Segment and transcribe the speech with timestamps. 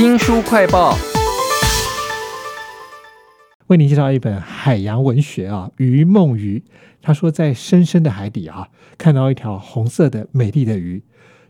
[0.00, 0.96] 新书快报，
[3.66, 6.62] 为您介绍一本海洋文学啊，《鱼梦鱼》。
[7.02, 11.02] 他说，在深深的海底啊，看到一条红色的美丽的鱼，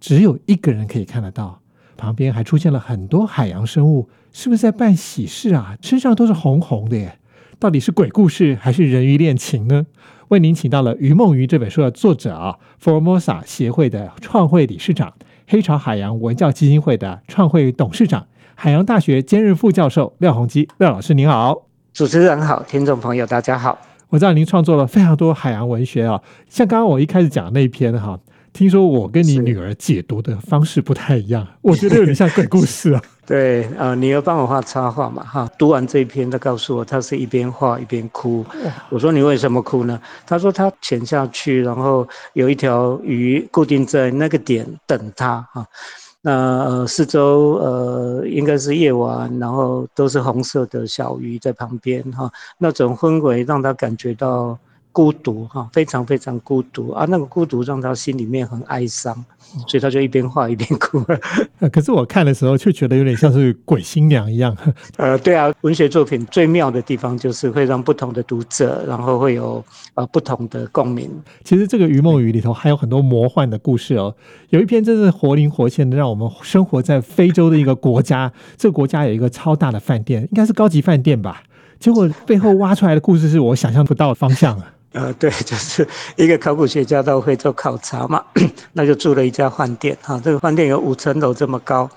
[0.00, 1.60] 只有一个人可以看得到。
[1.96, 5.76] 旁边还出现了很多海洋生物，是不是在办喜事啊？
[5.80, 7.20] 身上都是红红的耶，
[7.60, 9.86] 到底是鬼故事还是人鱼恋情呢？
[10.28, 15.14] 为您请到了《鱼梦鱼》这本书的作者啊，Formosa 协会的创会理事长。
[15.52, 21.66] 黑潮海洋文教基金会的创会董事长、海洋大学兼任副教授廖鸿基廖老师，您好！
[21.92, 23.78] 主持人好，听众朋友大家好。
[24.08, 28.18] 我知道您创作了非常多海洋文学啊，像刚刚我一开始讲的那一篇哈，
[28.54, 33.02] 听说我跟你女儿解读的方式不太一样，我觉得有点像鬼故事啊。
[33.24, 38.44] 对，呃，女儿帮我画插画嘛，哈，读完这一篇，她告诉我，她是一边画一边哭。
[38.90, 40.00] 我说你为什么哭呢？
[40.26, 45.64] 她说她潜下去，然后有一条鱼固定在那个点等她，哈，
[46.20, 54.58] 那四周呃应该是夜晚，然后都是红色的小鱼在旁边，哈，那种氛围让她感觉到。
[54.92, 57.06] 孤独哈，非常非常孤独啊！
[57.08, 59.14] 那个孤独让他心里面很哀伤，
[59.66, 61.02] 所以他就一边画一边哭。
[61.60, 64.54] 呃，可是我看的时候却觉得有点像是鬼新娘一样。
[64.98, 71.10] 呃，对啊，文学作品最妙的地方就是会让不同的读者，然后会有呃不同的共鸣。
[71.42, 74.14] 其实这个《鱼梦雨》里头还有很多魔幻的故事哦。
[74.50, 81.42] 有一篇真是活灵活现的，让我们生活在非洲的一个国家， 这个国家有一个超大的饭店，应该是高级饭店吧？
[81.80, 84.74] 结果背后挖出来的故事是我想象不到的方向啊。
[84.92, 88.22] 呃，对， 就是一个考古学家到非洲考察嘛，
[88.72, 90.20] 那就住了一家饭店哈。
[90.22, 91.88] 这个饭店有五层楼这么高，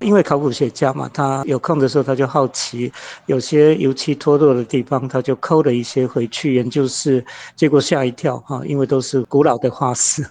[0.00, 2.92] 因为考古学家嘛，他有空的时候他就好奇，
[3.26, 7.24] 有些油漆脱落的地方，他就抠了一些回去研究室，
[7.56, 10.22] 结果吓一跳哈，因为都是古老的化石。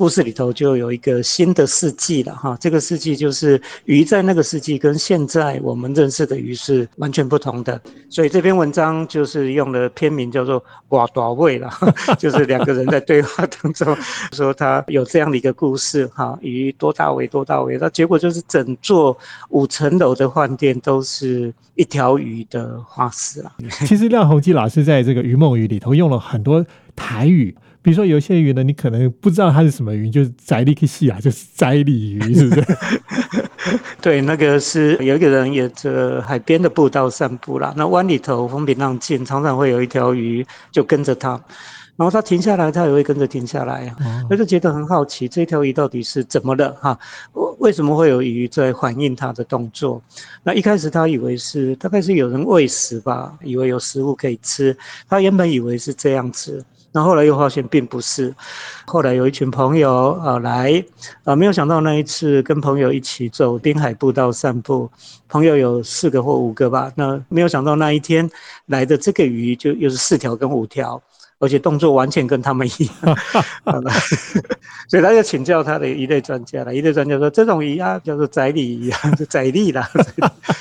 [0.00, 11.70] 故事里头就有一个新的世纪了哈，这个世纪就是鱼在那个世纪跟现在我们认识的鱼是完全不同的，所以这篇文章就是用了片名叫做《寡短位》了，
[12.18, 13.94] 就是两个人在对话当中
[14.32, 19.14] 说他有这样的一个故事哈，鱼多大尾多大尾，那结果就是整座
[19.50, 23.52] 五层楼的饭店都是一条鱼的化石了。
[23.84, 26.64] 其实廖鸿基老师在这个《鱼梦鱼》里头用了很多
[26.96, 27.54] 台语。
[27.82, 32.66] 比如说，有些鱼呢，你可能不知道它是什么鱼，就是宰利克西啊，就是宰鲤鱼，是不是？
[34.02, 41.30] 对，那个是有一个人沿着海边的步道散步啦，那湾里头风平浪静，常常会有一条鱼就跟着他，
[41.96, 43.94] 然后他停下来，他也会跟着停下来，
[44.28, 46.72] 他就觉得很好奇，这条鱼到底是怎么了？
[46.80, 46.98] 哈，
[47.58, 50.02] 为什么会有鱼在反应它的动作？
[50.42, 54.76] 那一开始他以为是大概是有人喂食吧，以为有食物可以吃，
[55.08, 56.62] 他原本以为是这样子。
[56.92, 58.34] 那后来又发现并不是，
[58.86, 60.84] 后来有一群朋友啊来，
[61.24, 64.90] 啊没有想到那一次跟朋友一起走滨海步道散步，
[65.28, 68.28] 朋友有四个或五个吧，那没有想到那一天
[68.66, 71.00] 来的这个鱼就又是四条跟五条。
[71.40, 73.16] 而且动作完全跟他们一样
[74.88, 76.74] 所以他就请教他的一类专家了。
[76.74, 79.88] 一类专家说：“这种鱼啊，叫做宰鲤鱼啊，就 宰利啦，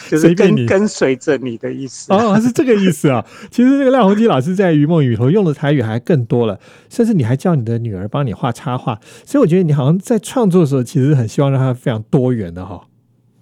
[0.09, 3.25] 就是跟跟随着你的意思。”哦，是这个意思啊。
[3.51, 6.59] 其实这个廖鸿基老师在《鱼梦鱼》头用的台语还更多了，
[6.89, 8.99] 甚至你还叫你的女儿帮你画插画。
[9.25, 12.81] 所以我觉得你好像在创作的时候，其实很希望让它非常多元的哈。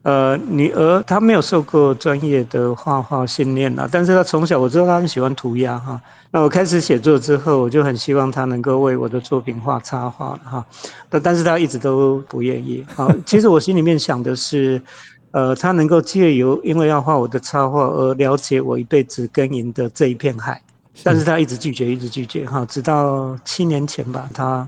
[0.07, 6.01] 呃，女儿她没有受过专业的画画训练啊，但是她从小我知道她很喜欢涂鸦哈。
[6.31, 10.65] 那我开始写作之后，我就很希望她能够为我的作品画插画哈。
[11.09, 13.13] 但但是她一直都不愿意啊。
[13.25, 14.81] 其实我心里面想的是，
[15.31, 20.61] 呃，她能够借由因为要画我的插画而了解我一辈子耕耘的这一片海，
[21.03, 22.65] 但是她一直拒绝，一直拒绝哈。
[22.65, 24.65] 直到七年前吧，她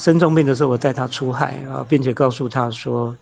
[0.00, 3.14] 生重病的时候，我带她出海啊，并且告诉她说。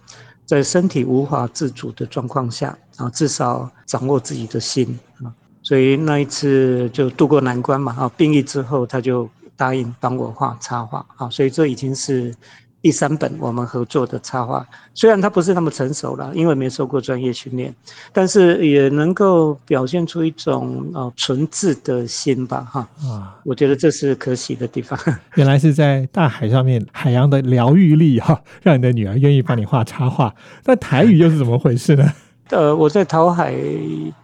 [0.48, 5.28] 在身体无法自主的状况下，啊，至少掌握自己的心啊，
[5.62, 9.28] 所以那一次就渡过难关嘛，啊，病愈之后，他就
[9.58, 12.34] 答应帮我画插画，啊，所以这已经是。
[12.80, 17.74] 第三本我们合作的插画，虽然它不是那么成熟了，因为没受过专业训练，
[18.12, 22.88] 但是也能够表现出一种呃纯挚的心吧，哈。
[23.02, 24.98] 啊，我觉得这是可喜的地方。
[25.34, 30.32] 原来是在大海上面，海洋的疗愈力哈， 让你的女儿愿意帮你画插画。
[30.64, 32.12] 那台语又是怎么回事呢？
[32.50, 33.54] 呃，我在淘海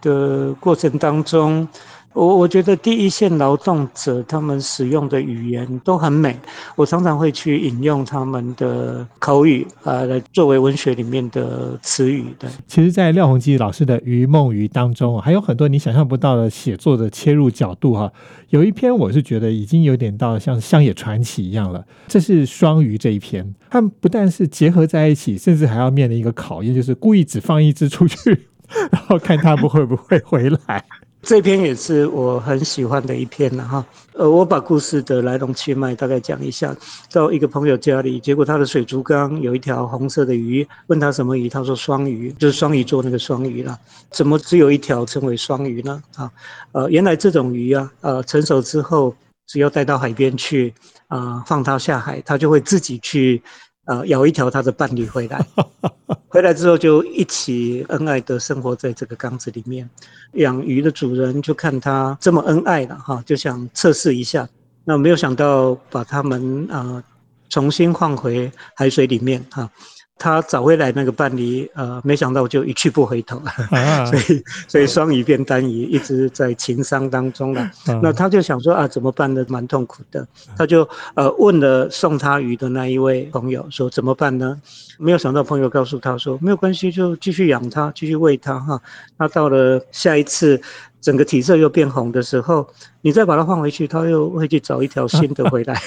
[0.01, 1.67] 的过程当中。
[2.15, 6.33] 我我觉得第一线劳动者他们使用的语言都很美，
[6.77, 12.49] 我常常会去引用他们的口语啊，来作为文学里面的词语的。
[12.67, 18.09] 其实，在廖鸿基老师的《鱼梦鱼》当中，还有很多你想象不到的写作的切入角度哈。
[18.49, 28.47] 有一篇我是觉得已经有点到像乡野传奇一样了，这是双鱼这一篇，他们不但是结合在一起，甚至还要面临一个考验，就是故意只放一只出去，
[28.89, 30.81] 然后看他不会不会回来。
[31.25, 33.83] 这篇也是我很喜欢的一篇了哈，
[34.13, 36.75] 呃，我把故事的来龙去脉大概讲一下。
[37.11, 43.75] 到一个朋友家里，结果他的水族缸有一条红色的鱼，问他什么鱼，他说双鱼，就是双鱼座那个双鱼了。
[44.11, 45.99] 怎么只有一条称为双鱼呢？
[46.15, 46.31] 啊，
[46.73, 49.15] 呃，原来这种鱼啊，呃，成熟之后，
[49.47, 50.71] 只要带到海边去，
[51.07, 53.41] 啊，放它下海，它就会自己去。
[53.85, 55.45] 呃，咬一条他的伴侣回来，
[56.27, 59.89] 回来之后就一起恩爱的生活在这个缸子里面。
[60.33, 64.47] 养鱼的主人就看他这么恩爱了哈，就想测试一下。
[64.83, 67.03] 那没有想到把他们啊
[67.49, 69.69] 重新放回海水里面哈。
[70.17, 77.69] 他找回来那个伴侣，呃，没想到就一去不回头 了，所以所以双鱼变单鱼，一直在情伤当中了。
[78.01, 79.45] 那他就想说啊，怎么办呢？
[79.49, 80.25] 蛮痛苦的。
[80.57, 84.59] 他就呃问了送他鱼的那一位朋友说怎么办呢？
[84.97, 88.81] 没有想到朋友告诉他说没有关系，就继续养它，继续喂它哈。
[89.17, 90.61] 那到了下一次。
[91.05, 92.67] 整个体色又变红的时候，
[93.01, 95.79] 你再把它放回去，它又会去找一条新的回来。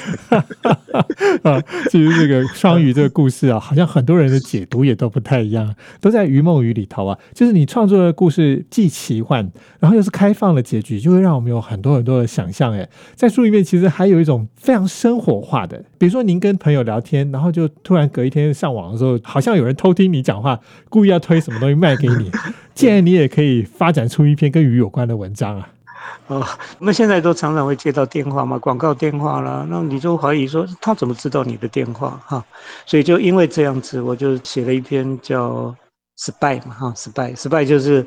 [1.42, 1.60] 啊，
[1.90, 7.18] 其实这个双鱼这个故事啊，好像很多人的解读也都不太一样，都在《鱼梦鱼》里头啊。
[7.34, 9.50] 就是你创作的故事既奇幻，
[9.80, 12.72] 然后又是开放的结局，就会让我们有很多很多的想象。
[12.72, 22.30] 哎，在书里面其实还有一种非常生活化的，比如说您跟朋友聊天，然后就突然隔一天上网的时候，好像有人偷听你讲话，故意要推什么东西卖给你。
[22.78, 25.68] 既然你也可以发展出一篇跟鱼有关的文章啊！
[26.28, 26.46] 哦，
[26.78, 32.44] 那现在都常常会接到电话嘛，广告电话啦，那你就怀疑说他怎么知道你的电话哈？
[32.86, 35.74] 所以就因为这样子，我就写了一篇叫
[36.18, 38.06] 失败嘛哈失败》《失败就是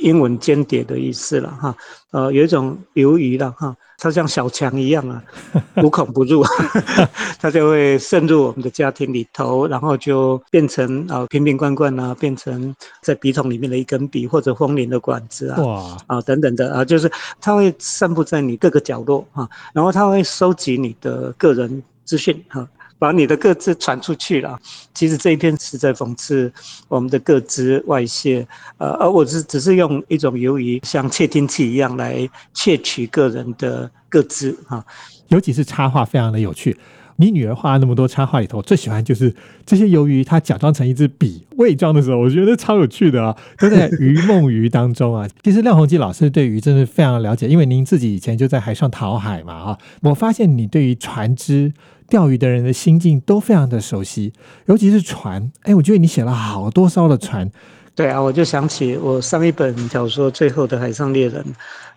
[0.00, 1.74] 英文间谍的意思了哈。
[2.10, 3.76] 呃，有一种鱿鱼了哈。
[4.02, 5.22] 它像小强一样啊，
[5.84, 6.42] 无孔不入，
[7.38, 17.12] 它就会渗入我们的家庭里头，然后就变成啊瓶瓶罐罐啊，变成在笔筒里面的一根笔或者风铃的管子啊，哇啊等等的啊，就是
[17.42, 22.66] 它会散布在你各个角落啊，然后它会收集你的个人资讯哈。
[23.00, 24.56] 把你的各自传出去了，
[24.92, 26.52] 其实这一篇是在讽刺
[26.86, 34.84] 我们的各自外泄，呃，而我是只是用一种由于像窃听器一样来窃取个人的各自哈，
[35.28, 36.76] 尤其是插画非常的有趣。
[37.16, 39.34] 你女儿画那么多插画里头，最喜欢就是
[39.66, 45.28] 这些鱿鱼，它假装成一支笔伪装的时候，我觉得超有趣的啊，都在鱼梦鱼当中啊。
[45.44, 49.78] 其实廖鸿基老师对鱼真是非常了解，因为您自己以前就在海上讨海嘛啊。
[50.00, 51.70] 我发现你对于船只、
[52.10, 54.32] 钓鱼的人的心境都非常的熟悉，
[54.66, 55.50] 尤其是船。
[55.62, 57.48] 哎，我觉得你写了好多艘的船。
[57.94, 61.42] 对啊，我就想起我上一本小说《最后的海上猎人》。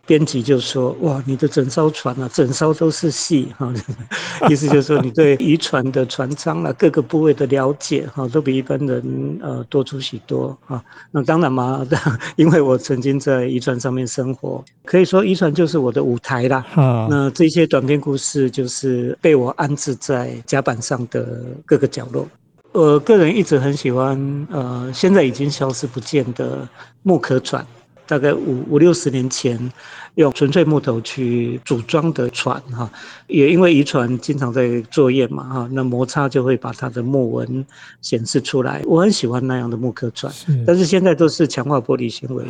[0.05, 3.73] 编辑就说：“哇，你的整艘船啊，整艘都是戏哈，
[4.50, 10.83] 意思就是说你对渔船的船舱啊各个部位的了解哈，都比一般人呃多出许多啊。
[11.09, 11.88] 那当然嘛，
[12.35, 16.65] 因为我曾经在渔船上面生活，可以说渔船就是我的舞台啦。
[17.09, 22.27] 那这些短篇故事就是被我安置在甲板上的各个角落。
[22.73, 26.67] 我个人一直很喜欢呃，现在已经消失不见的
[27.03, 27.65] 木壳船。”
[28.05, 29.71] 大概五五六十年前，
[30.15, 32.89] 用纯粹木头去组装的船，哈，
[33.27, 37.65] 也因为渔船经常在作业嘛，哈，那摩擦就会把它的木纹
[38.01, 38.81] 显示出来。
[38.85, 40.33] 我很喜欢那样的木刻船，
[40.65, 42.45] 但是现在都是强化玻璃纤维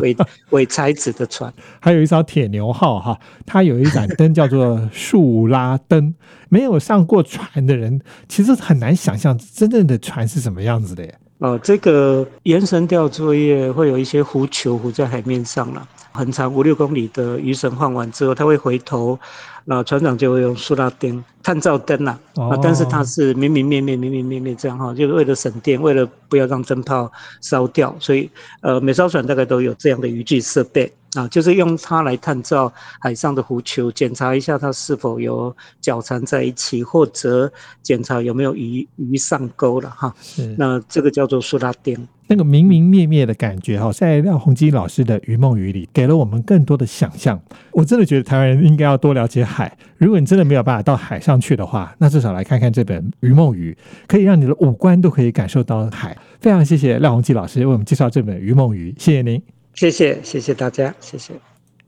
[0.00, 0.16] 为
[0.50, 1.52] 为材质的船。
[1.80, 6.14] 还有一艘铁牛号，哈，它有一盏灯叫做树拉灯。
[6.50, 11.18] 没有上过船的人，其实很难想象真正的船是什么样子的耶。
[11.38, 19.18] 哦，这个延绳钓作业会有一些浮球浮在海面上了，很长五六公里的鱼绳放完之后，他会回头，
[19.64, 27.10] 那船长就会用塑料灯、探照灯啦，啊，但是它是明明灭灭、明明灭灭这样哈，就是为了省电，为了不要让灯泡
[27.42, 28.30] 烧掉，所以
[28.62, 30.90] 呃，每艘船大概都有这样的渔具设备。
[31.14, 37.52] 啊，就是用它来探照海上的浮球，检查一下它是否有脚缠在一起，或者
[37.82, 40.14] 检查有没有鱼鱼上钩了哈。
[40.58, 41.96] 那这个叫做苏拉丁。
[42.26, 47.38] 那个明明灭灭的感觉哈，在廖鸿基老师的《鱼梦鱼》里，给了我们更多的想象。
[47.70, 49.76] 我真的觉得台湾人应该要多了解海。
[49.98, 53.72] 如果你真的没有办法到海上去的话，那至少来看看这本《鱼梦鱼》，
[54.08, 56.16] 可以让你的五官都可以感受到海。
[56.40, 59.53] 非常谢谢廖鸿基老师为我们介绍这本《鱼梦鱼》，谢谢您。
[59.74, 61.34] 谢谢，谢谢大家，谢谢。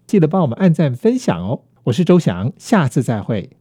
[0.07, 1.62] 记得帮我们按赞分享哦。
[1.85, 3.56] 我是周翔，下次再会。